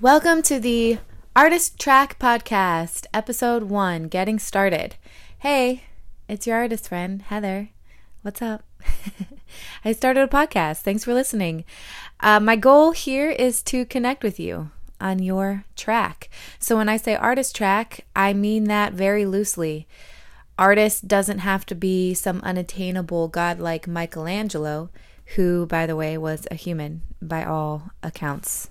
[0.00, 0.98] Welcome to the
[1.34, 4.94] Artist Track Podcast, Episode 1 Getting Started.
[5.40, 5.82] Hey,
[6.28, 7.70] it's your artist friend, Heather.
[8.22, 8.62] What's up?
[9.84, 10.82] I started a podcast.
[10.82, 11.64] Thanks for listening.
[12.20, 16.30] Uh, my goal here is to connect with you on your track.
[16.60, 19.88] So when I say artist track, I mean that very loosely.
[20.56, 24.90] Artist doesn't have to be some unattainable godlike Michelangelo,
[25.34, 28.70] who, by the way, was a human by all accounts.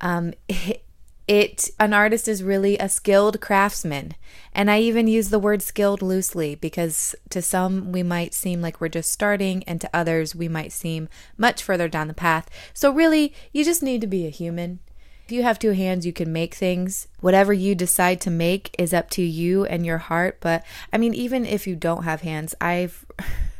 [0.00, 0.84] Um, it,
[1.28, 4.14] it an artist is really a skilled craftsman.
[4.52, 8.80] And i even use the word skilled loosely because to some we might seem like
[8.80, 11.08] we're just starting and to others we might seem
[11.38, 12.50] much further down the path.
[12.74, 14.80] So really you just need to be a human.
[15.24, 17.06] If you have two hands you can make things.
[17.20, 20.38] Whatever you decide to make is up to you and your heart.
[20.40, 23.04] But i mean even if you don't have hands i've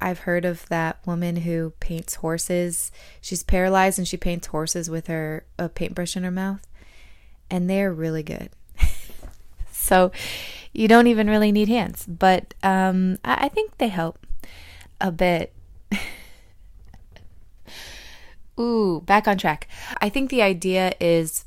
[0.00, 2.90] I've heard of that woman who paints horses.
[3.20, 6.66] She's paralyzed and she paints horses with her a paintbrush in her mouth,
[7.50, 8.50] and they're really good.
[9.72, 10.12] so
[10.72, 14.26] you don't even really need hands, but um, I, I think they help
[15.00, 15.52] a bit.
[18.60, 19.68] Ooh, back on track.
[20.00, 21.44] I think the idea is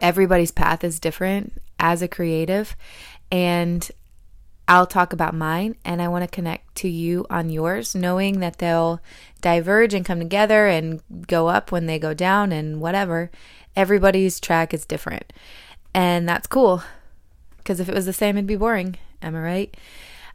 [0.00, 2.76] everybody's path is different as a creative,
[3.30, 3.90] and
[4.66, 8.58] I'll talk about mine and I want to connect to you on yours, knowing that
[8.58, 9.00] they'll
[9.40, 13.30] diverge and come together and go up when they go down and whatever.
[13.76, 15.32] Everybody's track is different.
[15.92, 16.82] And that's cool
[17.58, 18.96] because if it was the same, it'd be boring.
[19.22, 19.76] Am I right?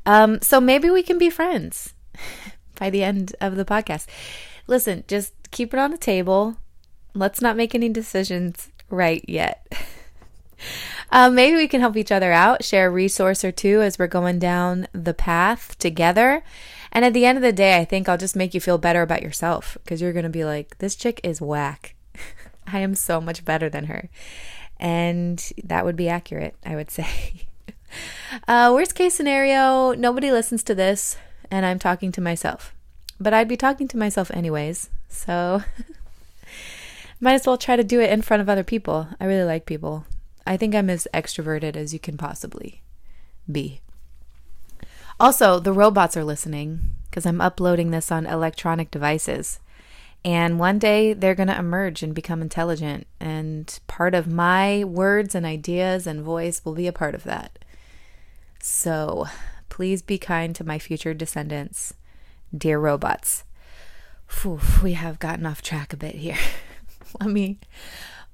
[0.05, 1.93] Um, so maybe we can be friends
[2.79, 4.07] by the end of the podcast.
[4.67, 6.57] Listen, just keep it on the table.
[7.15, 9.65] Let's not make any decisions right yet.
[11.11, 14.07] Um, maybe we can help each other out, share a resource or two as we're
[14.07, 16.43] going down the path together.
[16.91, 19.01] And at the end of the day, I think I'll just make you feel better
[19.01, 21.95] about yourself because you're going to be like, this chick is whack.
[22.67, 24.09] I am so much better than her.
[24.79, 27.47] And that would be accurate, I would say.
[28.47, 31.17] uh, worst case scenario, nobody listens to this
[31.51, 32.73] and I'm talking to myself.
[33.19, 34.89] But I'd be talking to myself anyways.
[35.09, 35.63] So
[37.19, 39.07] might as well try to do it in front of other people.
[39.19, 40.05] I really like people.
[40.45, 42.81] I think I'm as extroverted as you can possibly
[43.49, 43.81] be.
[45.19, 49.59] Also, the robots are listening because I'm uploading this on electronic devices.
[50.23, 53.07] And one day they're going to emerge and become intelligent.
[53.19, 57.59] And part of my words and ideas and voice will be a part of that.
[58.61, 59.27] So
[59.69, 61.93] please be kind to my future descendants,
[62.55, 63.43] dear robots.
[64.41, 66.37] Whew, we have gotten off track a bit here.
[67.19, 67.59] let me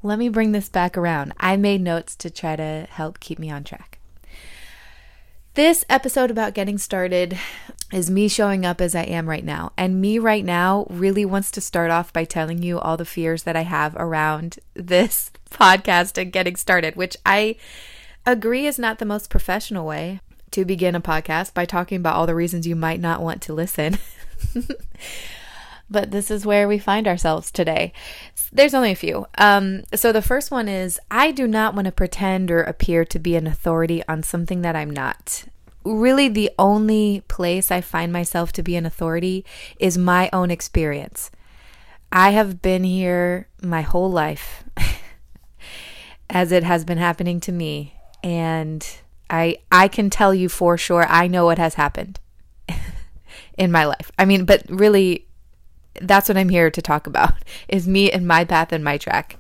[0.03, 1.33] let me bring this back around.
[1.39, 4.00] I made notes to try to help keep me on track.
[5.56, 7.39] This episode about getting started
[7.94, 9.72] is me showing up as I am right now.
[9.78, 13.44] And me right now really wants to start off by telling you all the fears
[13.44, 17.55] that I have around this podcast and getting started, which I
[18.25, 20.19] agree is not the most professional way
[20.51, 23.53] to begin a podcast by talking about all the reasons you might not want to
[23.53, 23.97] listen.
[25.89, 27.94] but this is where we find ourselves today.
[28.55, 29.25] There's only a few.
[29.38, 33.19] Um, so the first one is I do not want to pretend or appear to
[33.19, 35.43] be an authority on something that I'm not.
[35.83, 39.43] Really, the only place I find myself to be an authority
[39.77, 41.31] is my own experience.
[42.13, 44.63] I have been here my whole life
[46.29, 48.87] as it has been happening to me and
[49.29, 52.22] I I can tell you for sure I know what has happened
[53.57, 54.11] in my life.
[54.17, 55.27] I mean, but really
[56.01, 57.33] that's what I'm here to talk about
[57.67, 59.38] is me and my path and my track.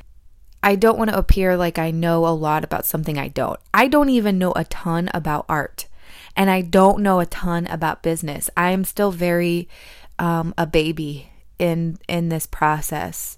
[0.63, 3.59] I don't want to appear like I know a lot about something I don't.
[3.73, 5.87] I don't even know a ton about art
[6.35, 8.49] and I don't know a ton about business.
[8.57, 9.69] I am still very
[10.17, 13.37] um, a baby in in this process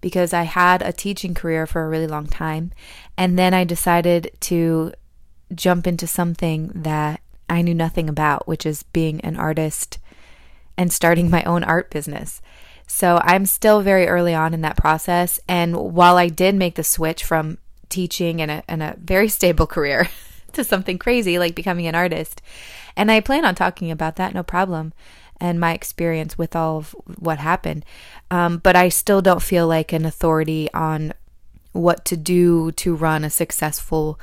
[0.00, 2.72] because I had a teaching career for a really long time
[3.16, 4.92] and then I decided to
[5.54, 9.98] jump into something that I knew nothing about, which is being an artist
[10.76, 12.40] and starting my own art business.
[12.88, 15.38] So I'm still very early on in that process.
[15.46, 17.58] And while I did make the switch from
[17.88, 20.08] teaching and a, a very stable career
[20.54, 22.42] to something crazy like becoming an artist,
[22.96, 24.92] and I plan on talking about that, no problem,
[25.40, 27.84] and my experience with all of what happened.
[28.30, 31.12] Um, but I still don't feel like an authority on
[31.72, 34.18] what to do to run a successful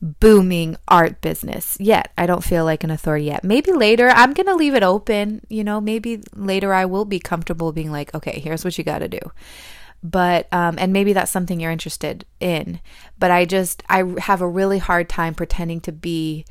[0.00, 2.12] booming art business yet.
[2.16, 3.44] I don't feel like an authority yet.
[3.44, 5.40] Maybe later, I'm going to leave it open.
[5.48, 9.00] You know, maybe later I will be comfortable being like, okay, here's what you got
[9.00, 9.20] to do.
[10.02, 12.80] But, um, and maybe that's something you're interested in.
[13.18, 16.44] But I just, I have a really hard time pretending to be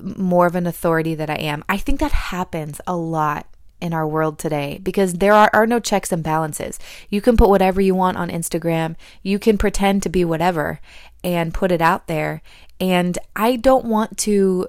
[0.00, 1.64] more of an authority that I am.
[1.68, 3.46] I think that happens a lot
[3.80, 6.78] in our world today because there are, are no checks and balances.
[7.10, 10.80] You can put whatever you want on Instagram, you can pretend to be whatever
[11.22, 12.42] and put it out there.
[12.80, 14.68] And I don't want to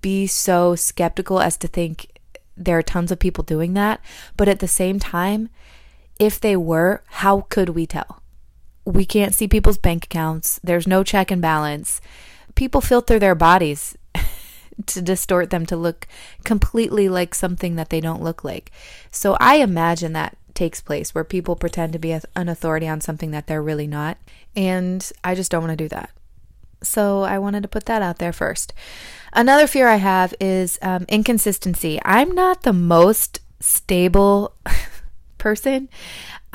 [0.00, 2.18] be so skeptical as to think
[2.56, 4.00] there are tons of people doing that.
[4.36, 5.48] But at the same time,
[6.18, 8.22] if they were, how could we tell?
[8.84, 12.00] We can't see people's bank accounts, there's no check and balance.
[12.54, 13.96] People filter their bodies
[14.84, 16.06] to distort them to look
[16.44, 18.70] completely like something that they don't look like.
[19.10, 23.30] So I imagine that takes place where people pretend to be an authority on something
[23.30, 24.18] that they're really not.
[24.54, 26.10] And I just don't want to do that.
[26.82, 28.72] So I wanted to put that out there first.
[29.32, 32.00] Another fear I have is um, inconsistency.
[32.04, 34.54] I'm not the most stable
[35.38, 35.88] person.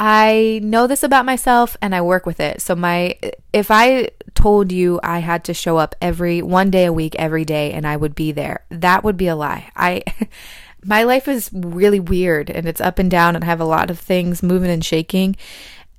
[0.03, 2.59] I know this about myself and I work with it.
[2.59, 3.19] So my
[3.53, 7.45] if I told you I had to show up every one day a week every
[7.45, 9.71] day and I would be there, that would be a lie.
[9.75, 10.01] I
[10.83, 13.92] my life is really weird and it's up and down and I have a lot
[13.92, 15.36] of things moving and shaking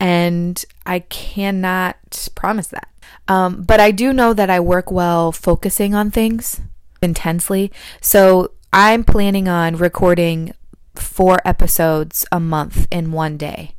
[0.01, 2.89] and I cannot promise that.
[3.29, 6.61] Um, but I do know that I work well focusing on things
[7.01, 7.71] intensely.
[8.01, 10.55] So I'm planning on recording
[10.97, 13.77] four episodes a month in one day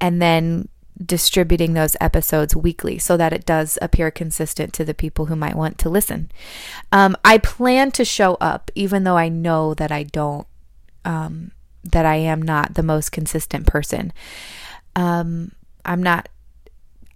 [0.00, 0.68] and then
[1.04, 5.54] distributing those episodes weekly so that it does appear consistent to the people who might
[5.54, 6.30] want to listen.
[6.90, 10.46] Um, I plan to show up, even though I know that I don't,
[11.04, 11.52] um,
[11.84, 14.12] that I am not the most consistent person.
[14.96, 15.52] Um,
[15.84, 16.28] I'm not.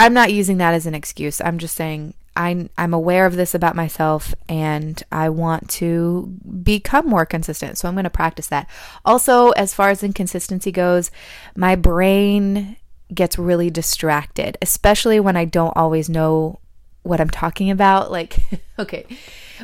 [0.00, 1.41] I'm not using that as an excuse.
[1.41, 7.06] I'm just saying I, I'm aware of this about myself and I want to become
[7.06, 7.79] more consistent.
[7.79, 8.69] So I'm going to practice that.
[9.05, 11.11] Also, as far as inconsistency goes,
[11.55, 12.77] my brain
[13.12, 16.59] gets really distracted, especially when I don't always know
[17.03, 18.11] what I'm talking about.
[18.11, 18.37] Like,
[18.79, 19.05] okay,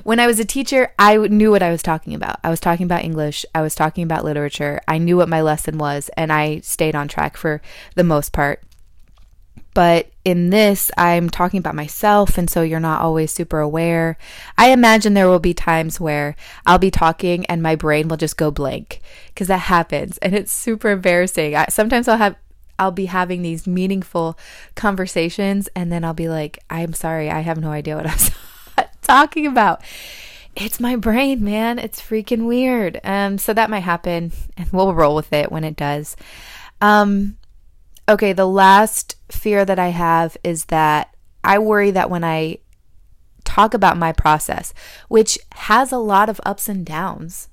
[0.04, 2.38] when I was a teacher, I knew what I was talking about.
[2.44, 5.78] I was talking about English, I was talking about literature, I knew what my lesson
[5.78, 7.62] was, and I stayed on track for
[7.94, 8.62] the most part.
[9.74, 14.18] But in this, I'm talking about myself, and so you're not always super aware.
[14.56, 16.34] I imagine there will be times where
[16.66, 20.52] I'll be talking and my brain will just go blank because that happens, and it's
[20.52, 21.54] super embarrassing.
[21.54, 22.36] I, sometimes I'll have
[22.78, 24.38] I'll be having these meaningful
[24.76, 29.46] conversations and then I'll be like, I'm sorry, I have no idea what I'm talking
[29.46, 29.82] about.
[30.54, 31.78] It's my brain, man.
[31.78, 33.00] It's freaking weird.
[33.02, 36.16] Um, so that might happen and we'll roll with it when it does.
[36.80, 37.36] Um,
[38.08, 41.14] okay, the last fear that I have is that
[41.44, 42.58] I worry that when I
[43.44, 44.72] talk about my process,
[45.08, 47.48] which has a lot of ups and downs,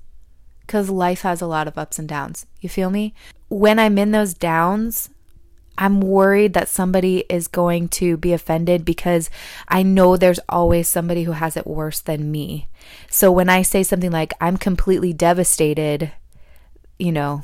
[0.60, 2.46] because life has a lot of ups and downs.
[2.60, 3.14] You feel me?
[3.48, 5.10] When I'm in those downs,
[5.78, 9.30] I'm worried that somebody is going to be offended because
[9.68, 12.68] I know there's always somebody who has it worse than me.
[13.10, 16.12] So when I say something like, I'm completely devastated,
[16.98, 17.42] you know,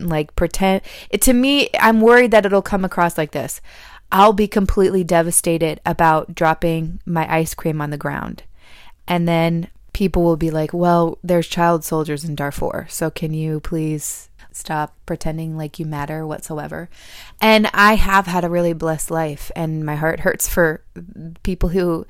[0.00, 3.60] like pretend, it, to me, I'm worried that it'll come across like this
[4.12, 8.42] I'll be completely devastated about dropping my ice cream on the ground.
[9.06, 12.86] And then people will be like, well, there's child soldiers in Darfur.
[12.88, 16.88] So can you please Stop pretending like you matter whatsoever.
[17.40, 20.82] And I have had a really blessed life, and my heart hurts for
[21.42, 22.06] people who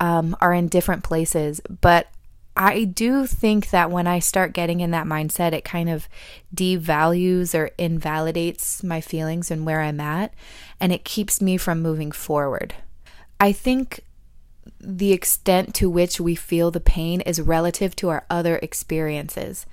[0.00, 1.60] um, are in different places.
[1.80, 2.08] But
[2.56, 6.08] I do think that when I start getting in that mindset, it kind of
[6.54, 10.34] devalues or invalidates my feelings and where I'm at,
[10.78, 12.74] and it keeps me from moving forward.
[13.40, 14.00] I think
[14.78, 19.66] the extent to which we feel the pain is relative to our other experiences.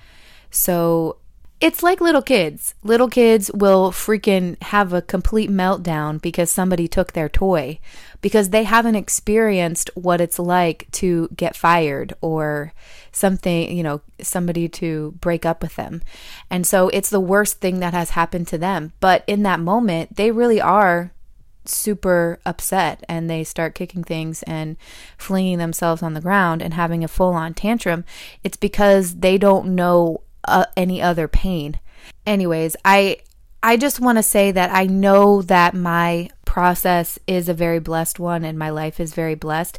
[0.50, 1.18] So
[1.62, 2.74] it's like little kids.
[2.84, 7.80] Little kids will freaking have a complete meltdown because somebody took their toy
[8.22, 12.74] because they haven't experienced what it's like to get fired or
[13.12, 16.02] something, you know, somebody to break up with them.
[16.50, 18.94] And so it's the worst thing that has happened to them.
[19.02, 21.12] But in that moment, they really are
[21.66, 24.78] super upset and they start kicking things and
[25.18, 28.06] flinging themselves on the ground and having a full on tantrum.
[28.44, 31.80] It's because they don't know uh, any other pain.
[32.26, 33.18] Anyways, I
[33.62, 38.20] I just want to say that I know that my process is a very blessed
[38.20, 39.78] one and my life is very blessed.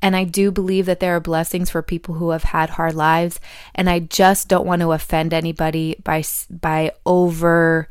[0.00, 3.38] And I do believe that there are blessings for people who have had hard lives.
[3.74, 7.88] And I just don't want to offend anybody by, by over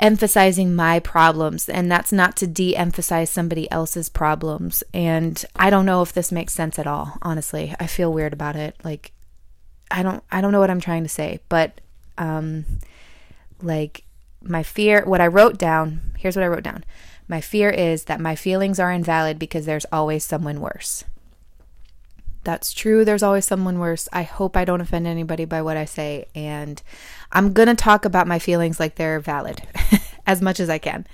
[0.00, 1.68] emphasizing my problems.
[1.68, 4.82] And that's not to de emphasize somebody else's problems.
[4.92, 7.74] And I don't know if this makes sense at all, honestly.
[7.78, 8.76] I feel weird about it.
[8.82, 9.12] Like,
[9.90, 11.80] I don't I don't know what I'm trying to say, but
[12.16, 12.64] um
[13.62, 14.04] like
[14.42, 16.84] my fear what I wrote down, here's what I wrote down.
[17.26, 21.04] My fear is that my feelings are invalid because there's always someone worse.
[22.44, 23.04] that's true.
[23.04, 24.08] There's always someone worse.
[24.12, 26.26] I hope I don't offend anybody by what I say.
[26.34, 26.80] And
[27.30, 29.60] I'm going to talk about my feelings like they're valid
[30.26, 31.06] as much as I can.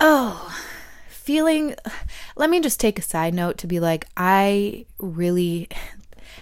[0.00, 0.54] Oh,
[1.08, 1.74] feeling.
[2.36, 5.68] Let me just take a side note to be like, I really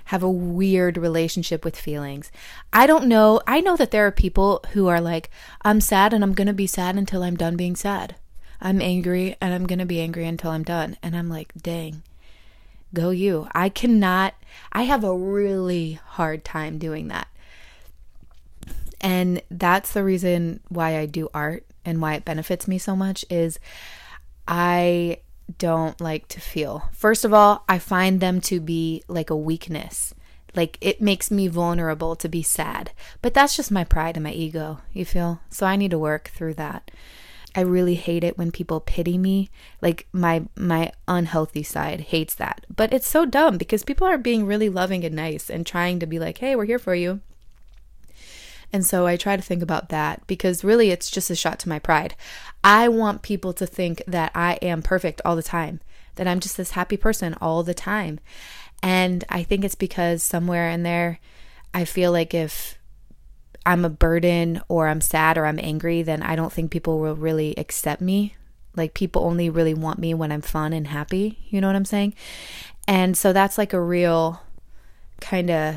[0.07, 2.31] have a weird relationship with feelings.
[2.73, 3.41] I don't know.
[3.47, 5.31] I know that there are people who are like,
[5.63, 8.17] I'm sad and I'm going to be sad until I'm done being sad.
[8.61, 10.97] I'm angry and I'm going to be angry until I'm done.
[11.03, 12.03] And I'm like, dang,
[12.93, 13.49] go you.
[13.53, 14.35] I cannot,
[14.73, 17.29] I have a really hard time doing that.
[19.01, 23.25] And that's the reason why I do art and why it benefits me so much
[23.31, 23.59] is
[24.47, 25.21] I
[25.59, 26.89] don't like to feel.
[26.93, 30.15] First of all, I find them to be like a weakness.
[30.55, 32.91] Like it makes me vulnerable to be sad.
[33.23, 35.41] But that's just my pride and my ego, you feel?
[35.51, 36.91] So I need to work through that.
[37.55, 39.51] I really hate it when people pity me.
[39.81, 42.65] Like my my unhealthy side hates that.
[42.75, 46.07] But it's so dumb because people are being really loving and nice and trying to
[46.07, 47.21] be like, "Hey, we're here for you."
[48.73, 51.69] And so I try to think about that because really it's just a shot to
[51.69, 52.15] my pride.
[52.63, 55.81] I want people to think that I am perfect all the time,
[56.15, 58.21] that I'm just this happy person all the time.
[58.83, 61.19] And I think it's because somewhere in there
[61.75, 62.79] I feel like if
[63.67, 67.15] I'm a burden or I'm sad or I'm angry, then I don't think people will
[67.15, 68.37] really accept me.
[68.77, 71.39] Like people only really want me when I'm fun and happy.
[71.49, 72.15] You know what I'm saying?
[72.89, 74.41] And so that's like a real
[75.21, 75.77] kind of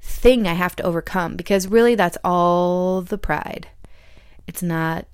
[0.00, 3.68] thing I have to overcome because really that's all the pride.
[4.46, 5.06] It's not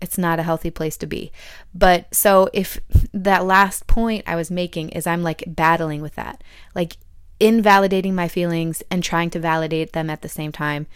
[0.00, 1.30] it's not a healthy place to be.
[1.74, 2.80] But so if
[3.12, 6.42] that last point I was making is I'm like battling with that.
[6.74, 6.96] Like
[7.38, 10.86] invalidating my feelings and trying to validate them at the same time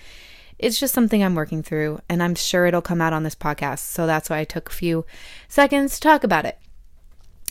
[0.59, 3.81] it's just something I'm working through, and I'm sure it'll come out on this podcast.
[3.81, 5.05] So that's why I took a few
[5.49, 6.59] seconds to talk about it.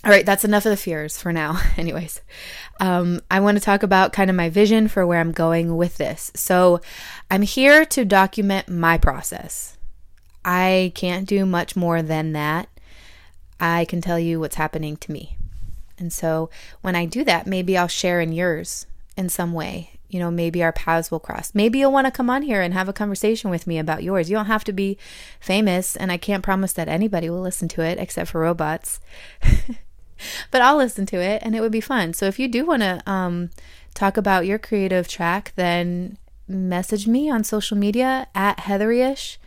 [0.06, 1.62] All right, that's enough of the fears for now.
[1.78, 2.22] Anyways,
[2.80, 5.98] um, I want to talk about kind of my vision for where I'm going with
[5.98, 6.32] this.
[6.36, 6.82] So,
[7.32, 9.78] I'm here to document my process.
[10.44, 12.68] I can't do much more than that.
[13.60, 15.38] I can tell you what's happening to me.
[15.98, 16.50] And so,
[16.82, 20.62] when I do that, maybe I'll share in yours in some way you know, maybe
[20.62, 21.52] our paths will cross.
[21.56, 24.30] Maybe you'll want to come on here and have a conversation with me about yours.
[24.30, 24.98] You don't have to be
[25.40, 29.00] famous, and I can't promise that anybody will listen to it except for robots.
[30.52, 32.14] but I'll listen to it and it would be fun.
[32.14, 33.50] So if you do want to um,
[33.94, 36.18] talk about your creative track, then
[36.48, 39.38] message me on social media at Heatherish.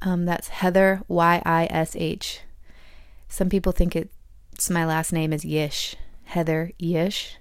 [0.00, 2.40] Um, that's Heather Y I S H.
[3.28, 5.94] Some people think it's my last name is Yish,
[6.24, 7.36] Heather Yish.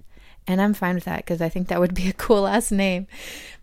[0.48, 3.08] And I'm fine with that because I think that would be a cool last name.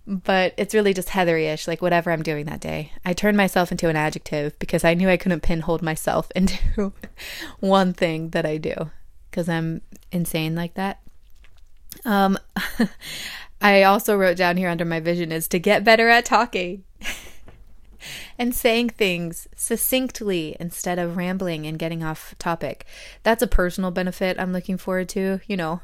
[0.08, 2.92] But it's really just Heathery-ish, like whatever I'm doing that day.
[3.04, 6.92] I turned myself into an adjective because I knew I couldn't pinhold myself into
[7.60, 8.90] one thing that I do
[9.30, 11.00] because I'm insane like that.
[12.06, 12.38] Um,
[13.60, 16.84] I also wrote down here under my vision is to get better at talking
[18.38, 22.86] and saying things succinctly instead of rambling and getting off topic.
[23.24, 25.82] That's a personal benefit I'm looking forward to, you know,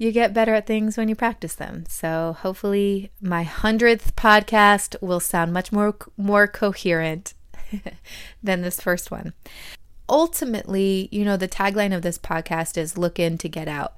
[0.00, 1.84] you get better at things when you practice them.
[1.86, 7.34] So hopefully my 100th podcast will sound much more more coherent
[8.42, 9.34] than this first one.
[10.08, 13.92] Ultimately, you know, the tagline of this podcast is look in to get out.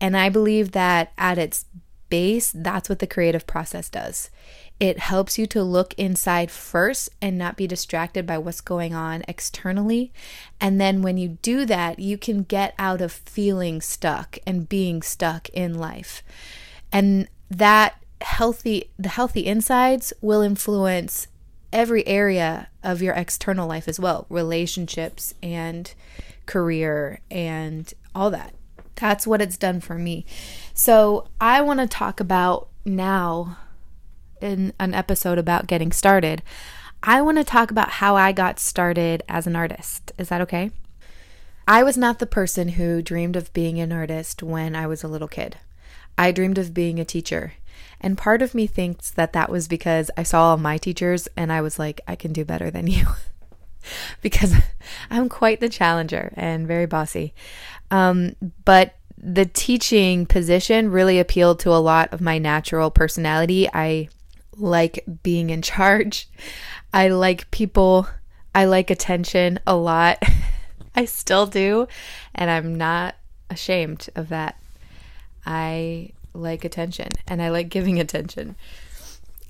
[0.00, 1.66] And I believe that at its
[2.14, 4.30] base, that's what the creative process does.
[4.78, 9.24] It helps you to look inside first and not be distracted by what's going on
[9.26, 10.12] externally.
[10.60, 15.02] And then when you do that, you can get out of feeling stuck and being
[15.02, 16.22] stuck in life.
[16.92, 21.26] And that healthy the healthy insides will influence
[21.72, 25.92] every area of your external life as well, relationships and
[26.46, 28.54] career and all that.
[28.96, 30.24] That's what it's done for me.
[30.72, 33.58] So, I want to talk about now
[34.40, 36.42] in an episode about getting started,
[37.02, 40.12] I want to talk about how I got started as an artist.
[40.18, 40.70] Is that okay?
[41.66, 45.08] I was not the person who dreamed of being an artist when I was a
[45.08, 45.58] little kid.
[46.16, 47.54] I dreamed of being a teacher.
[48.00, 51.50] And part of me thinks that that was because I saw all my teachers and
[51.50, 53.06] I was like, I can do better than you.
[54.22, 54.54] because
[55.10, 57.32] I'm quite the challenger and very bossy.
[57.90, 63.68] Um, but the teaching position really appealed to a lot of my natural personality.
[63.72, 64.08] I
[64.56, 66.28] like being in charge.
[66.92, 68.08] I like people.
[68.54, 70.22] I like attention a lot.
[70.94, 71.88] I still do.
[72.34, 73.16] And I'm not
[73.50, 74.60] ashamed of that.
[75.46, 78.56] I like attention and I like giving attention.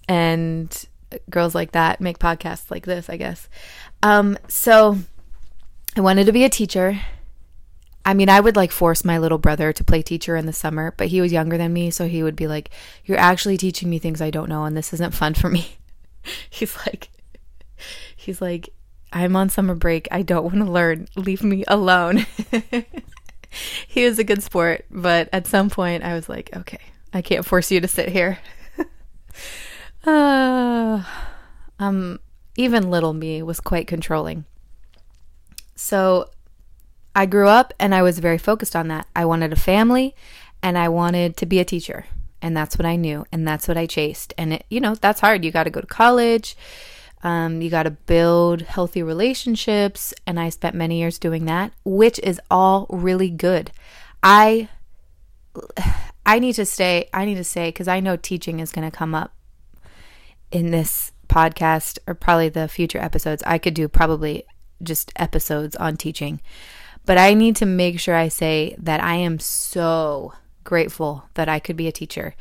[0.08, 0.86] And
[1.30, 3.48] girls like that make podcasts like this, I guess.
[4.02, 4.98] Um, so
[5.96, 7.00] I wanted to be a teacher.
[8.04, 10.92] I mean, I would like force my little brother to play teacher in the summer,
[10.96, 12.70] but he was younger than me, so he would be like,
[13.04, 15.76] "You're actually teaching me things I don't know and this isn't fun for me."
[16.50, 17.08] he's like
[18.14, 18.68] he's like,
[19.12, 20.08] "I'm on summer break.
[20.10, 21.08] I don't want to learn.
[21.16, 22.26] Leave me alone."
[23.88, 26.80] he was a good sport, but at some point I was like, "Okay,
[27.12, 28.38] I can't force you to sit here."
[30.06, 31.02] uh,
[31.78, 32.20] um
[32.56, 34.44] even little me was quite controlling.
[35.74, 36.30] So
[37.14, 39.06] I grew up and I was very focused on that.
[39.14, 40.14] I wanted a family
[40.62, 42.06] and I wanted to be a teacher.
[42.42, 44.34] And that's what I knew and that's what I chased.
[44.36, 45.44] And it, you know, that's hard.
[45.44, 46.56] You got to go to college.
[47.22, 50.12] Um, you got to build healthy relationships.
[50.26, 53.70] And I spent many years doing that, which is all really good.
[54.22, 54.68] I
[56.26, 58.96] I need to stay I need to say cuz I know teaching is going to
[58.96, 59.32] come up
[60.50, 63.42] in this podcast or probably the future episodes.
[63.46, 64.44] I could do probably
[64.82, 66.40] just episodes on teaching.
[67.06, 70.32] But I need to make sure I say that I am so
[70.64, 72.34] grateful that I could be a teacher.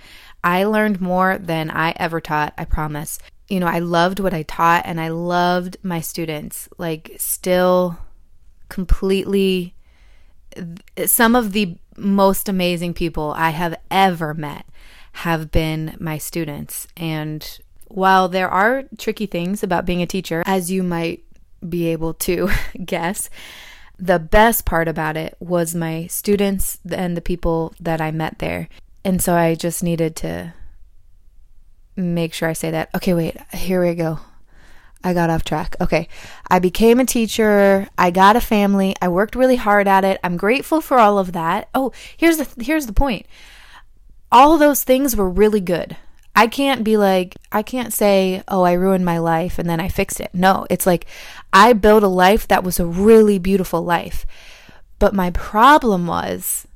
[0.44, 3.20] I learned more than I ever taught, I promise.
[3.50, 6.70] You know, I loved what I taught and I loved my students.
[6.78, 7.98] Like, still
[8.70, 9.76] completely,
[11.06, 14.66] some of the most amazing people I have ever met
[15.14, 16.88] have been my students.
[16.98, 21.24] And while there are tricky things about being a teacher, as you might
[21.68, 22.50] be able to
[22.86, 23.30] guess,
[24.04, 28.68] the best part about it was my students and the people that I met there.
[29.06, 30.54] And so I just needed to
[31.96, 32.90] make sure I say that.
[32.94, 34.20] Okay, wait, here we go.
[35.06, 35.78] I got off track.
[35.80, 36.10] Okay.
[36.50, 37.88] I became a teacher.
[37.98, 38.94] I got a family.
[39.02, 40.20] I worked really hard at it.
[40.22, 41.70] I'm grateful for all of that.
[41.74, 43.26] Oh, here's the here's the point.
[44.34, 45.96] All those things were really good.
[46.36, 49.88] I can't be like, I can't say, oh, I ruined my life and then I
[49.88, 50.32] fixed it.
[50.34, 51.06] No, it's like
[51.52, 54.26] I built a life that was a really beautiful life.
[54.98, 56.68] But my problem was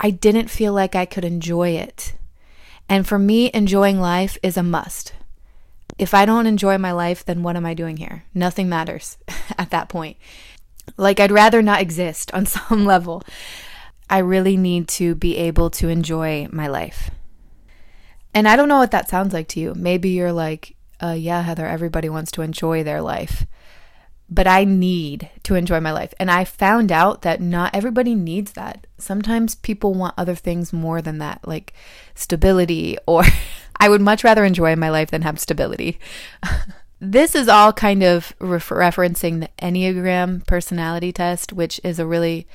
[0.00, 2.14] I didn't feel like I could enjoy it.
[2.88, 5.12] And for me, enjoying life is a must.
[5.98, 8.24] If I don't enjoy my life, then what am I doing here?
[8.34, 9.18] Nothing matters
[9.58, 10.16] at that point.
[10.96, 13.22] Like, I'd rather not exist on some level.
[14.08, 17.10] I really need to be able to enjoy my life.
[18.34, 19.74] And I don't know what that sounds like to you.
[19.74, 23.46] Maybe you're like, uh, yeah, Heather, everybody wants to enjoy their life.
[24.28, 26.12] But I need to enjoy my life.
[26.18, 28.86] And I found out that not everybody needs that.
[28.98, 31.74] Sometimes people want other things more than that, like
[32.14, 33.22] stability, or
[33.76, 36.00] I would much rather enjoy my life than have stability.
[37.00, 42.48] this is all kind of referencing the Enneagram personality test, which is a really,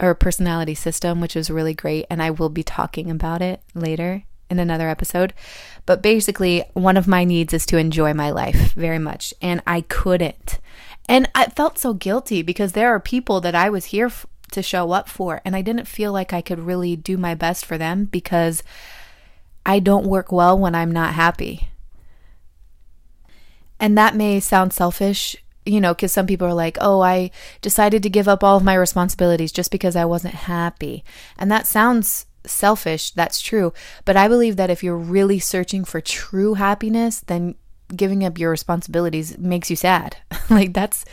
[0.00, 2.06] or personality system, which is really great.
[2.10, 5.32] And I will be talking about it later in another episode.
[5.86, 9.34] But basically, one of my needs is to enjoy my life very much.
[9.40, 10.58] And I couldn't.
[11.08, 14.62] And I felt so guilty because there are people that I was here f- to
[14.62, 15.42] show up for.
[15.44, 18.62] And I didn't feel like I could really do my best for them because
[19.66, 21.68] I don't work well when I'm not happy.
[23.78, 27.30] And that may sound selfish, you know, because some people are like, oh, I
[27.60, 31.04] decided to give up all of my responsibilities just because I wasn't happy.
[31.36, 33.72] And that sounds selfish, that's true.
[34.04, 37.54] But I believe that if you're really searching for true happiness, then
[37.94, 40.16] giving up your responsibilities makes you sad.
[40.50, 41.04] like that's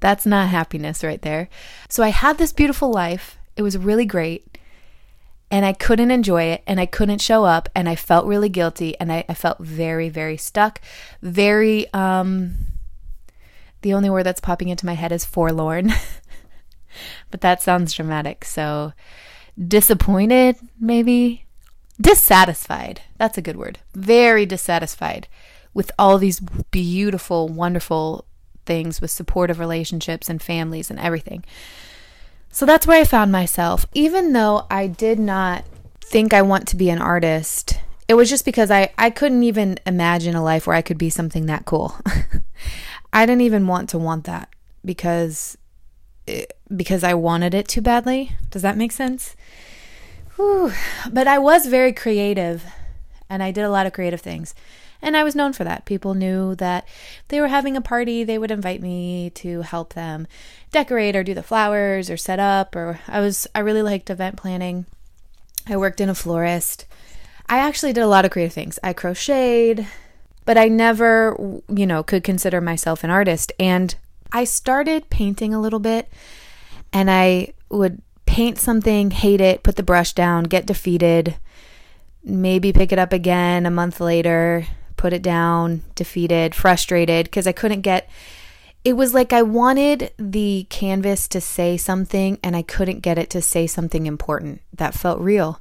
[0.00, 1.48] that's not happiness right there.
[1.88, 3.38] So I had this beautiful life.
[3.56, 4.58] It was really great.
[5.50, 8.98] And I couldn't enjoy it and I couldn't show up and I felt really guilty
[8.98, 10.80] and I, I felt very, very stuck.
[11.20, 12.54] Very um
[13.82, 15.92] the only word that's popping into my head is forlorn.
[17.30, 18.44] but that sounds dramatic.
[18.44, 18.92] So
[19.56, 21.44] disappointed, maybe
[22.00, 23.02] dissatisfied.
[23.18, 23.78] That's a good word.
[23.94, 25.28] Very dissatisfied
[25.74, 28.26] with all these beautiful, wonderful
[28.66, 31.44] things with supportive relationships and families and everything.
[32.50, 33.86] So that's where I found myself.
[33.94, 35.64] Even though I did not
[36.04, 39.78] think I want to be an artist, it was just because I, I couldn't even
[39.86, 41.96] imagine a life where I could be something that cool.
[43.12, 44.50] I didn't even want to want that
[44.84, 45.56] because
[46.26, 48.32] it, because I wanted it too badly.
[48.50, 49.34] Does that make sense?
[50.42, 50.72] Whew.
[51.08, 52.64] But I was very creative
[53.30, 54.56] and I did a lot of creative things.
[55.00, 55.84] And I was known for that.
[55.84, 56.86] People knew that
[57.28, 60.26] they were having a party, they would invite me to help them
[60.72, 64.36] decorate or do the flowers or set up or I was I really liked event
[64.36, 64.86] planning.
[65.68, 66.86] I worked in a florist.
[67.48, 68.80] I actually did a lot of creative things.
[68.82, 69.86] I crocheted,
[70.44, 71.36] but I never,
[71.68, 73.94] you know, could consider myself an artist and
[74.32, 76.08] I started painting a little bit
[76.92, 78.02] and I would
[78.32, 81.36] paint something, hate it, put the brush down, get defeated,
[82.24, 84.66] maybe pick it up again a month later,
[84.96, 88.08] put it down, defeated, frustrated because I couldn't get
[88.84, 93.28] it was like I wanted the canvas to say something and I couldn't get it
[93.30, 95.60] to say something important that felt real.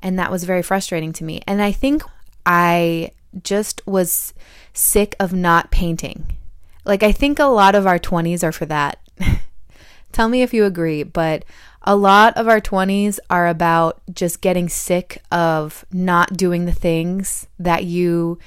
[0.00, 1.42] And that was very frustrating to me.
[1.46, 2.02] And I think
[2.46, 3.10] I
[3.42, 4.32] just was
[4.72, 6.38] sick of not painting.
[6.86, 9.00] Like, I think a lot of our 20s are for that.
[10.12, 11.44] Tell me if you agree, but
[11.86, 17.46] a lot of our 20s are about just getting sick of not doing the things
[17.58, 18.38] that you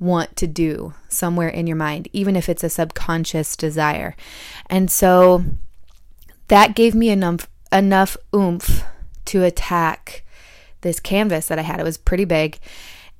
[0.00, 4.16] want to do somewhere in your mind, even if it's a subconscious desire.
[4.70, 5.44] And so
[6.48, 8.82] that gave me enough enough oomph
[9.26, 10.24] to attack
[10.80, 11.80] this canvas that I had.
[11.80, 12.58] It was pretty big.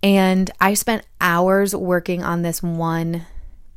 [0.02, 3.26] And I spent hours working on this one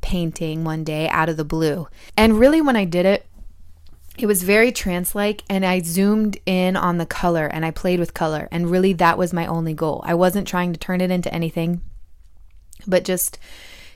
[0.01, 1.87] painting one day out of the blue.
[2.15, 3.25] And really, when I did it,
[4.17, 7.99] it was very trance like, and I zoomed in on the color and I played
[7.99, 8.47] with color.
[8.51, 10.01] And really, that was my only goal.
[10.05, 11.81] I wasn't trying to turn it into anything
[12.87, 13.37] but just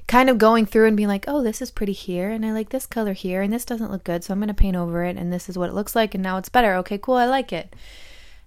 [0.08, 2.70] kind of going through and being like, oh, this is pretty here, and I like
[2.70, 5.18] this color here, and this doesn't look good, so I'm going to paint over it,
[5.18, 6.76] and this is what it looks like, and now it's better.
[6.76, 7.76] Okay, cool, I like it.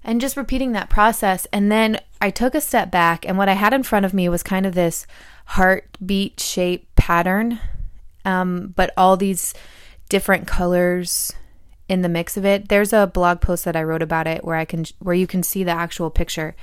[0.04, 1.46] And just repeating that process.
[1.52, 4.28] And then I took a step back, and what I had in front of me
[4.28, 5.06] was kind of this
[5.46, 7.58] heartbeat shape pattern,
[8.24, 9.52] um, but all these
[10.08, 11.32] different colors
[11.88, 12.68] in the mix of it.
[12.68, 15.42] There's a blog post that I wrote about it where I can where you can
[15.42, 16.54] see the actual picture.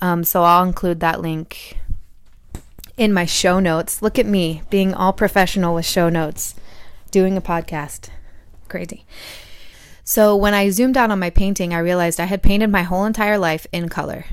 [0.00, 1.78] Um, so I'll include that link
[2.96, 4.02] in my show notes.
[4.02, 6.54] Look at me being all professional with show notes,
[7.10, 8.08] doing a podcast.
[8.68, 9.04] Crazy.
[10.04, 13.04] So when I zoomed out on my painting, I realized I had painted my whole
[13.04, 14.24] entire life in color.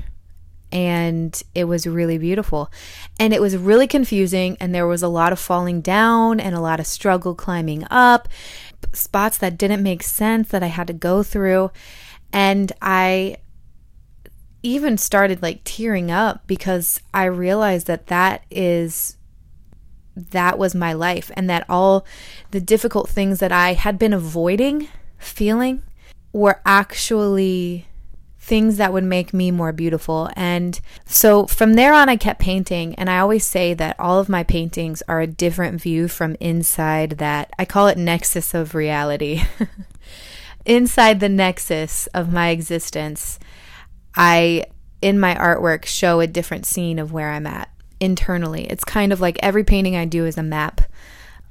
[0.72, 2.70] And it was really beautiful.
[3.18, 4.56] And it was really confusing.
[4.60, 8.28] And there was a lot of falling down and a lot of struggle climbing up,
[8.92, 11.70] spots that didn't make sense that I had to go through.
[12.32, 13.36] And I
[14.62, 19.16] even started like tearing up because I realized that that is
[20.16, 22.04] that was my life and that all
[22.50, 24.88] the difficult things that I had been avoiding
[25.18, 25.82] feeling
[26.32, 27.86] were actually
[28.40, 30.30] things that would make me more beautiful.
[30.34, 32.94] And so from there on, I kept painting.
[32.94, 37.18] And I always say that all of my paintings are a different view from inside
[37.18, 39.42] that I call it nexus of reality.
[40.64, 43.38] inside the nexus of my existence
[44.14, 44.64] I,
[45.00, 48.64] in my artwork, show a different scene of where I'm at internally.
[48.64, 50.80] It's kind of like every painting I do is a map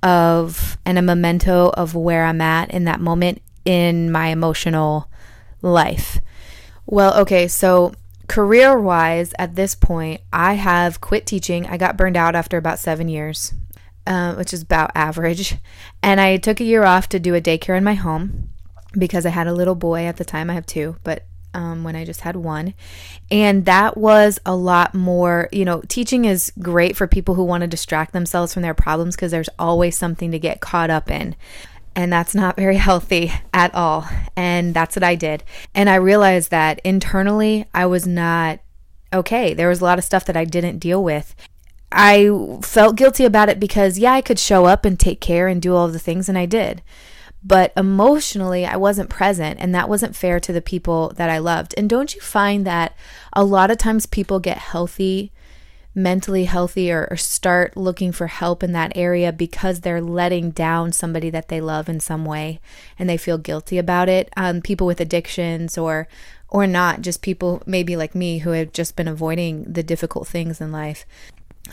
[0.01, 5.07] of and a memento of where I'm at in that moment in my emotional
[5.61, 6.19] life.
[6.91, 7.93] Well, okay, so
[8.27, 11.67] career wise, at this point, I have quit teaching.
[11.67, 13.53] I got burned out after about seven years,
[14.07, 15.55] uh, which is about average.
[16.01, 18.49] And I took a year off to do a daycare in my home
[18.93, 20.49] because I had a little boy at the time.
[20.49, 22.73] I have two, but um, when I just had one.
[23.29, 27.61] And that was a lot more, you know, teaching is great for people who want
[27.61, 31.35] to distract themselves from their problems because there's always something to get caught up in.
[31.99, 34.07] And that's not very healthy at all.
[34.37, 35.43] And that's what I did.
[35.75, 38.59] And I realized that internally, I was not
[39.11, 39.53] okay.
[39.53, 41.35] There was a lot of stuff that I didn't deal with.
[41.91, 42.29] I
[42.61, 45.75] felt guilty about it because, yeah, I could show up and take care and do
[45.75, 46.81] all the things, and I did
[47.41, 51.73] but emotionally I wasn't present and that wasn't fair to the people that I loved.
[51.77, 52.93] And don't you find that
[53.31, 55.31] a lot of times people get healthy,
[56.03, 60.91] mentally healthy, or, or, start looking for help in that area because they're letting down
[60.91, 62.59] somebody that they love in some way
[62.97, 64.29] and they feel guilty about it?
[64.35, 66.07] Um, people with addictions or
[66.51, 70.59] or not, just people maybe like me who have just been avoiding the difficult things
[70.59, 71.05] in life.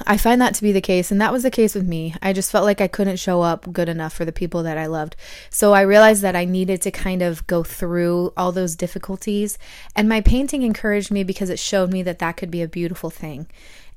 [0.07, 2.15] I find that to be the case, and that was the case with me.
[2.21, 4.87] I just felt like I couldn't show up good enough for the people that I
[4.87, 5.17] loved.
[5.49, 9.59] So I realized that I needed to kind of go through all those difficulties.
[9.95, 13.09] And my painting encouraged me because it showed me that that could be a beautiful
[13.09, 13.47] thing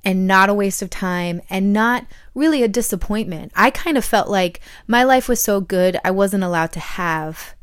[0.03, 3.51] and not a waste of time and not really a disappointment.
[3.55, 7.55] I kind of felt like my life was so good, I wasn't allowed to have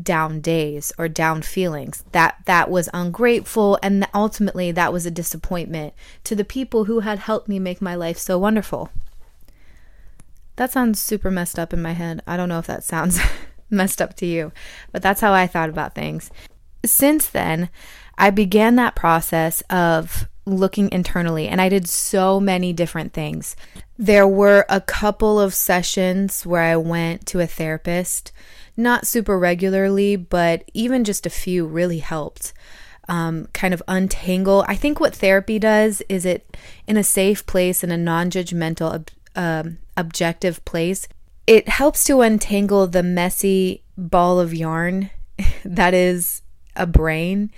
[0.00, 2.04] down days or down feelings.
[2.12, 5.94] That that was ungrateful and ultimately that was a disappointment
[6.24, 8.90] to the people who had helped me make my life so wonderful.
[10.56, 12.22] That sounds super messed up in my head.
[12.26, 13.18] I don't know if that sounds
[13.70, 14.52] messed up to you
[14.92, 16.30] but that's how i thought about things.
[16.84, 17.70] Since then
[18.16, 23.56] i began that process of looking internally and I did so many different things.
[23.96, 28.32] There were a couple of sessions where I went to a therapist
[28.76, 32.52] not super regularly, but even just a few really helped.
[33.06, 34.64] Um, kind of untangle.
[34.66, 38.94] I think what therapy does is it, in a safe place, in a non judgmental,
[38.94, 41.06] ob- um, objective place,
[41.46, 45.10] it helps to untangle the messy ball of yarn
[45.64, 46.42] that is
[46.76, 47.50] a brain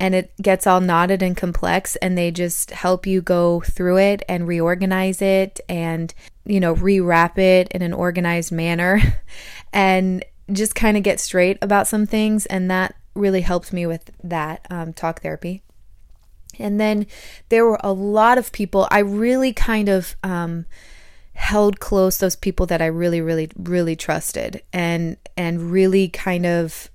[0.00, 4.22] and it gets all knotted and complex and they just help you go through it
[4.28, 9.00] and reorganize it and you know rewrap it in an organized manner
[9.72, 12.46] and just kind of get straight about some things.
[12.46, 15.62] And that really helped me with that um, talk therapy.
[16.58, 17.06] And then
[17.48, 20.66] there were a lot of people i really kind of um,
[21.34, 26.90] held close those people that i really really really trusted and and really kind of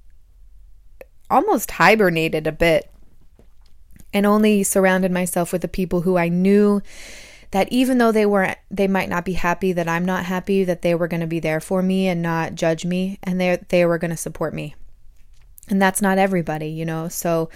[1.30, 2.93] almost hibernated a bit
[4.14, 6.82] and only surrounded myself with the people who I knew
[7.52, 10.82] that even though they weren't they might not be happy that I'm not happy that
[10.82, 13.86] they were going to be there for me and not judge me and they they
[13.86, 14.76] were going to support me.
[15.70, 17.08] And that's not everybody, you know.
[17.08, 17.50] So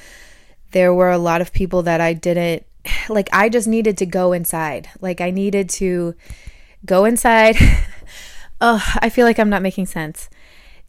[0.72, 2.65] there were a lot of people that I didn't
[3.10, 4.89] like I just needed to go inside.
[5.02, 6.15] Like I needed to
[6.86, 7.56] go inside.
[8.62, 10.30] oh, I feel like I'm not making sense.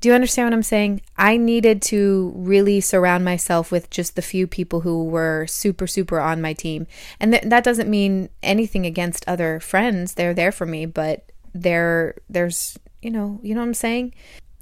[0.01, 1.03] Do you understand what I'm saying?
[1.17, 6.21] I needed to really surround myself with just the few people who were super, super
[6.21, 6.87] on my team.
[7.19, 10.15] And th- that doesn't mean anything against other friends.
[10.15, 14.15] They're there for me, but there, there's, you know, you know what I'm saying?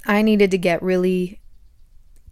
[0.06, 1.40] I needed to get really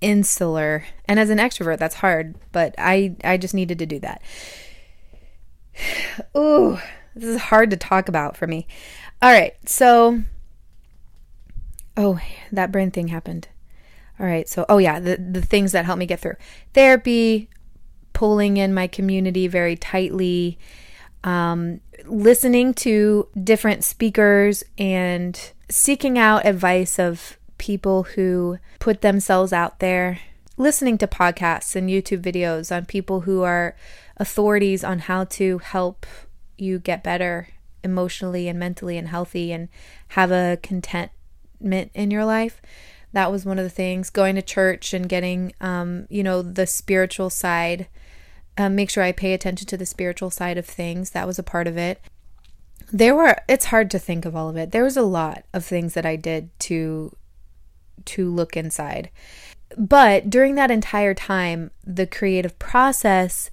[0.01, 0.85] insular.
[1.05, 4.23] And as an extrovert, that's hard, but I, I just needed to do that.
[6.37, 6.79] Ooh,
[7.14, 8.67] this is hard to talk about for me.
[9.21, 9.55] All right.
[9.69, 10.23] So
[11.97, 13.49] Oh, that brain thing happened.
[14.19, 14.49] All right.
[14.49, 16.37] So, oh yeah, the the things that help me get through
[16.73, 17.49] therapy,
[18.13, 20.59] pulling in my community very tightly,
[21.25, 29.79] um, listening to different speakers, and seeking out advice of people who put themselves out
[29.81, 30.21] there.
[30.57, 33.75] Listening to podcasts and YouTube videos on people who are
[34.19, 36.07] authorities on how to help
[36.57, 37.49] you get better
[37.83, 39.69] emotionally and mentally and healthy and
[40.09, 41.11] have a content
[41.64, 42.61] in your life.
[43.12, 44.11] That was one of the things.
[44.11, 47.87] Going to church and getting, um, you know, the spiritual side.
[48.57, 51.11] Um, make sure I pay attention to the spiritual side of things.
[51.11, 52.00] That was a part of it.
[52.92, 53.37] There were.
[53.48, 54.72] It's hard to think of all of it.
[54.72, 57.16] There was a lot of things that I did to
[58.05, 59.11] to look inside.
[59.77, 63.50] But during that entire time, the creative process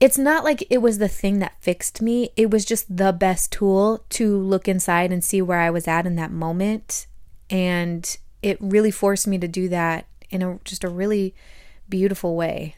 [0.00, 2.30] it's not like it was the thing that fixed me.
[2.36, 6.06] It was just the best tool to look inside and see where I was at
[6.06, 7.07] in that moment.
[7.50, 11.34] And it really forced me to do that in a just a really
[11.88, 12.76] beautiful way.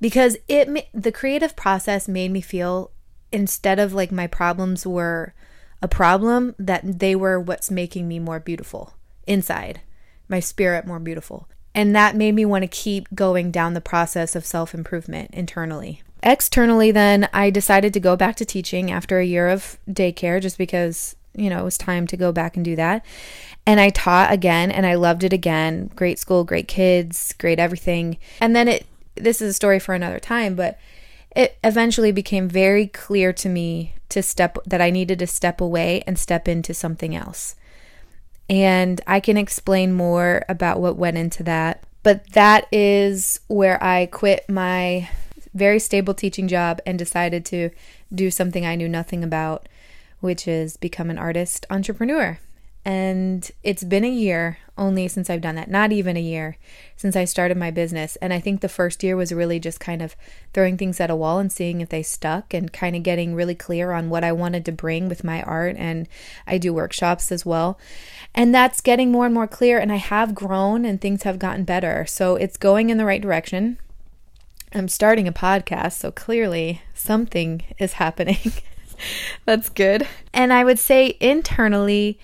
[0.00, 2.90] Because it the creative process made me feel
[3.32, 5.34] instead of like my problems were
[5.82, 8.94] a problem that they were what's making me more beautiful
[9.26, 9.80] inside,
[10.28, 11.48] my spirit more beautiful.
[11.74, 16.02] And that made me want to keep going down the process of self improvement internally.
[16.22, 20.56] Externally, then, I decided to go back to teaching after a year of daycare just
[20.56, 23.04] because, you know, it was time to go back and do that.
[23.66, 25.90] And I taught again and I loved it again.
[25.96, 28.18] Great school, great kids, great everything.
[28.40, 30.78] And then it, this is a story for another time, but
[31.34, 36.02] it eventually became very clear to me to step that I needed to step away
[36.06, 37.56] and step into something else.
[38.48, 41.82] And I can explain more about what went into that.
[42.02, 45.08] But that is where I quit my
[45.54, 47.70] very stable teaching job and decided to
[48.14, 49.68] do something I knew nothing about,
[50.20, 52.38] which is become an artist entrepreneur.
[52.84, 56.58] And it's been a year only since I've done that, not even a year
[56.96, 58.16] since I started my business.
[58.16, 60.16] And I think the first year was really just kind of
[60.52, 63.54] throwing things at a wall and seeing if they stuck and kind of getting really
[63.54, 65.76] clear on what I wanted to bring with my art.
[65.78, 66.08] And
[66.46, 67.78] I do workshops as well.
[68.34, 69.78] And that's getting more and more clear.
[69.78, 72.04] And I have grown and things have gotten better.
[72.04, 73.78] So it's going in the right direction.
[74.74, 78.52] I'm starting a podcast, so clearly something is happening.
[79.44, 80.08] That's good.
[80.32, 82.18] And I would say internally,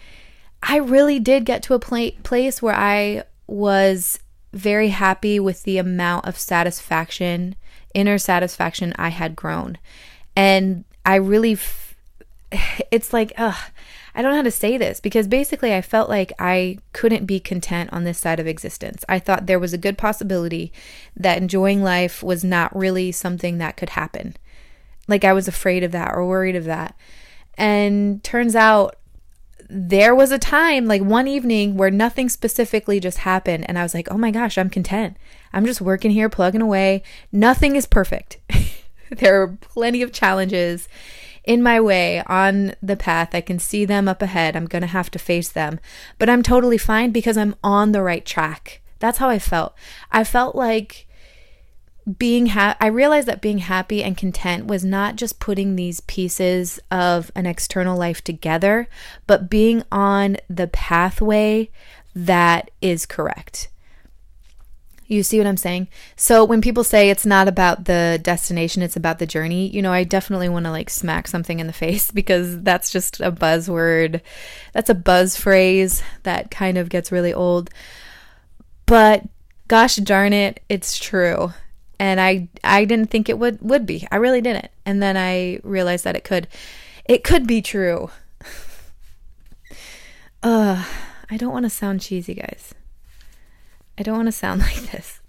[0.63, 4.19] I really did get to a pl- place where I was
[4.53, 7.55] very happy with the amount of satisfaction,
[7.95, 9.79] inner satisfaction I had grown.
[10.37, 11.97] And I really, f-
[12.91, 13.57] it's like, ugh,
[14.15, 17.39] I don't know how to say this because basically I felt like I couldn't be
[17.39, 19.05] content on this side of existence.
[19.09, 20.73] I thought there was a good possibility
[21.17, 24.37] that enjoying life was not really something that could happen.
[25.07, 26.97] Like I was afraid of that or worried of that.
[27.57, 28.97] And turns out
[29.69, 33.65] there was a time, like one evening, where nothing specifically just happened.
[33.69, 35.17] And I was like, oh my gosh, I'm content.
[35.53, 37.03] I'm just working here, plugging away.
[37.33, 38.39] Nothing is perfect.
[39.11, 40.89] there are plenty of challenges
[41.45, 43.35] in my way on the path.
[43.35, 44.55] I can see them up ahead.
[44.55, 45.81] I'm going to have to face them.
[46.19, 48.81] But I'm totally fine because I'm on the right track.
[48.99, 49.75] That's how I felt.
[50.13, 51.09] I felt like
[52.19, 56.81] being ha- I realized that being happy and content was not just putting these pieces
[56.91, 58.89] of an external life together,
[59.27, 61.71] but being on the pathway
[62.15, 63.69] that is correct.
[65.07, 65.89] You see what I'm saying?
[66.15, 69.93] So when people say it's not about the destination, it's about the journey, you know,
[69.93, 74.21] I definitely want to like smack something in the face because that's just a buzzword.
[74.73, 77.71] That's a buzz phrase that kind of gets really old.
[78.87, 79.25] But
[79.67, 81.53] gosh darn it, it's true.
[82.01, 84.09] And I I didn't think it would would be.
[84.11, 84.71] I really didn't.
[84.87, 86.49] And then I realized that it could
[87.05, 88.11] it could be true.
[90.43, 90.83] uh,
[91.31, 92.75] I don't want to sound cheesy, guys.
[93.99, 95.21] I don't want to sound like this.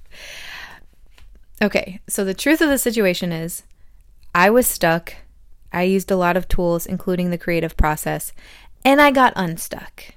[1.62, 3.64] Okay, so the truth of the situation is
[4.34, 5.14] I was stuck.
[5.74, 8.32] I used a lot of tools, including the creative process,
[8.86, 10.16] and I got unstuck.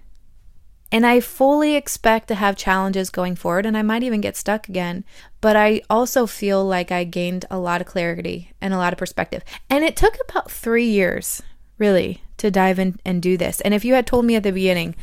[0.92, 4.68] And I fully expect to have challenges going forward, and I might even get stuck
[4.68, 5.05] again.
[5.40, 8.99] But I also feel like I gained a lot of clarity and a lot of
[8.99, 9.42] perspective.
[9.68, 11.42] And it took about three years,
[11.79, 13.61] really, to dive in and do this.
[13.61, 14.94] And if you had told me at the beginning,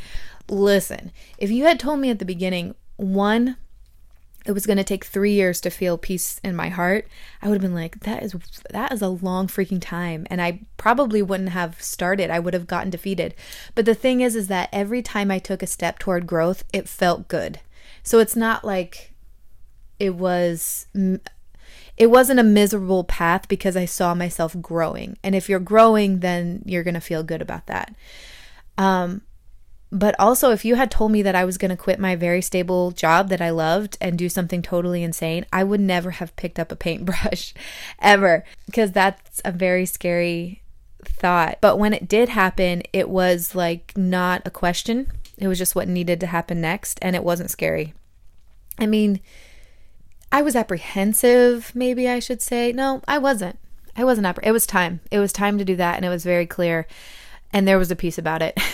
[0.48, 3.58] listen, if you had told me at the beginning, one,
[4.46, 7.08] it was going to take three years to feel peace in my heart
[7.42, 8.36] i would have been like that is
[8.72, 12.68] that is a long freaking time and i probably wouldn't have started i would have
[12.68, 13.34] gotten defeated.
[13.76, 16.88] But the thing is is that every time i took a step toward growth it
[16.88, 17.60] felt good.
[18.04, 19.14] So it's not like
[20.00, 20.88] it was
[21.98, 25.18] it wasn't a miserable path because i saw myself growing.
[25.24, 27.96] And if you're growing then you're going to feel good about that.
[28.78, 29.22] Um
[29.92, 32.42] but also, if you had told me that I was going to quit my very
[32.42, 36.60] stable job that I loved and do something totally insane, I would never have picked
[36.60, 37.54] up a paintbrush
[38.00, 40.62] ever because that's a very scary
[41.04, 41.58] thought.
[41.60, 45.12] But when it did happen, it was like not a question.
[45.38, 47.94] It was just what needed to happen next, and it wasn't scary.
[48.80, 49.20] I mean,
[50.32, 52.72] I was apprehensive, maybe I should say.
[52.72, 53.60] No, I wasn't.
[53.98, 55.02] I wasn't appreh- It was time.
[55.12, 56.88] It was time to do that, and it was very clear.
[57.52, 58.58] And there was a peace about it.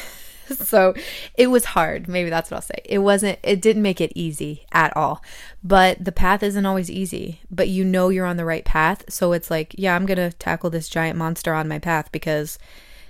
[0.56, 0.94] so
[1.36, 2.08] it was hard.
[2.08, 2.82] Maybe that's what I'll say.
[2.86, 5.22] It wasn't, it didn't make it easy at all.
[5.64, 9.04] But the path isn't always easy, but you know you're on the right path.
[9.10, 12.58] So it's like, yeah, I'm going to tackle this giant monster on my path because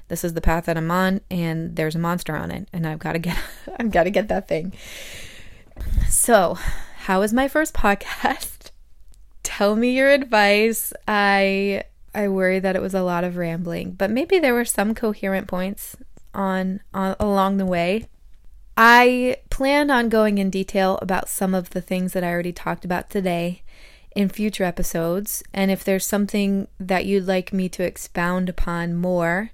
[0.08, 3.00] this is the path that I'm on and there's a monster on it and I've
[3.00, 3.38] got to get,
[3.80, 4.74] I've got to get that thing.
[6.10, 6.58] So,
[6.98, 8.72] how was my first podcast?
[9.44, 10.92] Tell me your advice.
[11.08, 14.96] I I worry that it was a lot of rambling, but maybe there were some
[14.96, 15.96] coherent points
[16.38, 18.06] on, on along the way.
[18.78, 22.86] I plan on going in detail about some of the things that I already talked
[22.86, 23.64] about today
[24.16, 25.44] in future episodes.
[25.54, 29.50] And if there's something that you'd like me to expound upon more,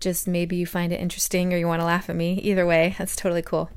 [0.00, 2.94] just maybe you find it interesting or you want to laugh at me, either way,
[2.98, 3.70] that's totally cool.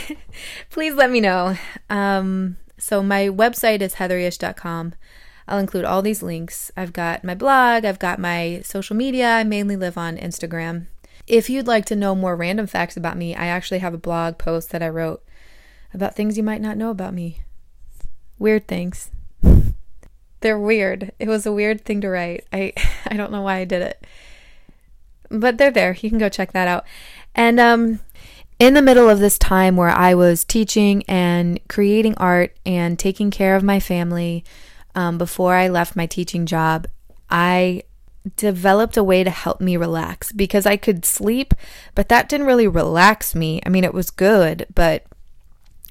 [0.70, 1.56] Please let me know.
[1.90, 4.94] Um, so, my website is heatherish.com.
[5.46, 6.70] I'll include all these links.
[6.76, 9.28] I've got my blog, I've got my social media.
[9.32, 10.86] I mainly live on Instagram.
[11.30, 14.36] If you'd like to know more random facts about me, I actually have a blog
[14.36, 15.22] post that I wrote
[15.94, 17.42] about things you might not know about me.
[18.40, 19.12] Weird things.
[20.40, 21.12] They're weird.
[21.20, 22.48] It was a weird thing to write.
[22.52, 22.72] I
[23.06, 24.04] I don't know why I did it.
[25.28, 25.96] But they're there.
[26.00, 26.84] You can go check that out.
[27.32, 28.00] And um
[28.58, 33.30] in the middle of this time where I was teaching and creating art and taking
[33.30, 34.44] care of my family
[34.96, 36.88] um, before I left my teaching job,
[37.30, 37.84] I
[38.36, 41.54] developed a way to help me relax because I could sleep,
[41.94, 43.60] but that didn't really relax me.
[43.64, 45.06] I mean, it was good, but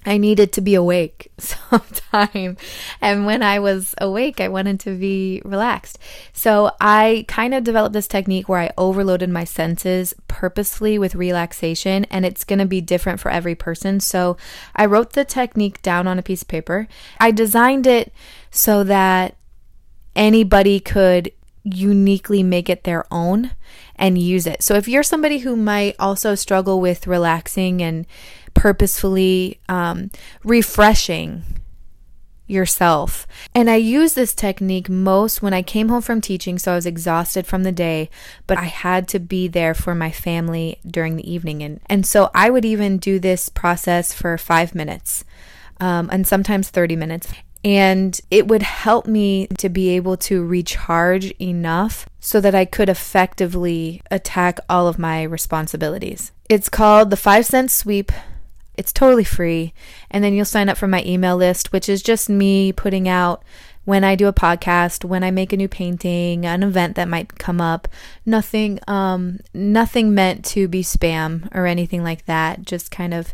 [0.06, 2.56] I needed to be awake sometime.
[3.02, 6.00] And when I was awake, I wanted to be relaxed.
[6.32, 12.06] So I kind of developed this technique where I overloaded my senses purposely with relaxation,
[12.06, 14.00] and it's going to be different for every person.
[14.00, 14.38] So
[14.76, 16.88] I wrote the technique down on a piece of paper.
[17.20, 18.14] I designed it
[18.52, 19.36] so that
[20.16, 21.32] anybody could
[21.64, 23.52] uniquely make it their own
[23.96, 24.64] and use it.
[24.64, 28.06] So if you're somebody who might also struggle with relaxing and
[28.54, 30.12] purposefully um,
[30.44, 31.44] refreshing
[32.50, 33.28] yourself.
[33.54, 36.86] And I use this technique most when I came home from teaching, so I was
[36.88, 38.10] exhausted from the day,
[38.48, 41.62] but I had to be there for my family during the evening.
[41.62, 45.24] And, and so I would even do this process for five minutes
[45.80, 47.32] um, and sometimes 30 minutes
[47.64, 52.90] and it would help me to be able to recharge enough so that I could
[52.90, 56.32] effectively attack all of my responsibilities.
[56.50, 58.12] It's called the 5 cent sweep.
[58.78, 59.74] It's totally free.
[60.10, 63.44] And then you'll sign up for my email list, which is just me putting out
[63.84, 67.38] when I do a podcast, when I make a new painting, an event that might
[67.40, 67.88] come up.
[68.26, 72.62] Nothing um nothing meant to be spam or anything like that.
[72.62, 73.34] Just kind of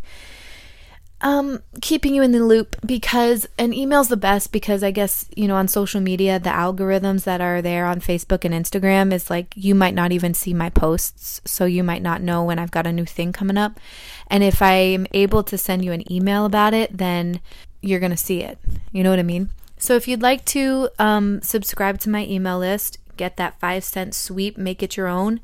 [1.22, 5.47] um, keeping you in the loop because an email's the best because I guess, you
[5.47, 9.53] know, on social media, the algorithms that are there on Facebook and Instagram is like
[9.55, 11.41] you might not even see my posts.
[11.45, 13.80] So you might not know when I've got a new thing coming up.
[14.28, 17.39] And if I'm able to send you an email about it, then
[17.82, 18.59] you're going to see it.
[18.91, 19.49] You know what I mean?
[19.78, 24.13] So if you'd like to um, subscribe to my email list, get that five cent
[24.13, 25.39] sweep, make it your own,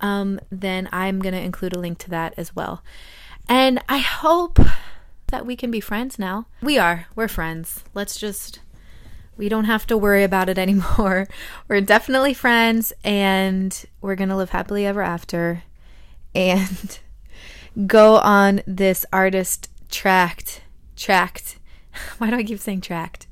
[0.00, 2.82] um, then I'm going to include a link to that as well.
[3.48, 4.58] And I hope
[5.28, 6.46] that we can be friends now.
[6.62, 7.06] We are.
[7.14, 7.84] We're friends.
[7.94, 8.60] Let's just
[9.36, 11.28] we don't have to worry about it anymore.
[11.68, 15.62] We're definitely friends and we're going to live happily ever after
[16.34, 16.98] and
[17.86, 20.62] go on this artist tract
[20.96, 21.58] tract.
[22.18, 23.26] Why do I keep saying tract?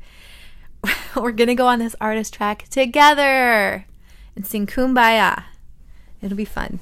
[1.16, 3.86] we're going to go on this artist track together
[4.36, 5.44] and sing Kumbaya.
[6.22, 6.80] It'll be fun.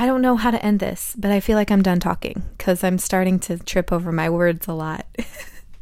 [0.00, 2.82] I don't know how to end this, but I feel like I'm done talking because
[2.82, 5.04] I'm starting to trip over my words a lot.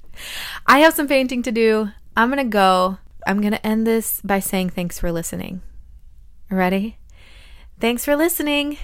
[0.67, 1.91] I have some painting to do.
[2.17, 2.99] I'm going to go.
[3.29, 5.63] I'm going to end this by saying thanks for listening.
[6.51, 6.99] Ready?
[7.79, 8.79] Thanks for listening.